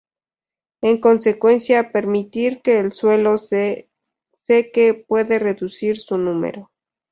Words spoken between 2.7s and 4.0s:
el suelo se